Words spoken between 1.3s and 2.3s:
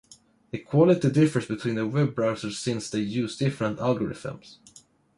between the web